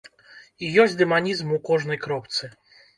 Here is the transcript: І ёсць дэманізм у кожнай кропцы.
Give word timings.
І 0.63 0.69
ёсць 0.85 0.97
дэманізм 1.03 1.55
у 1.61 1.63
кожнай 1.71 2.05
кропцы. 2.09 2.55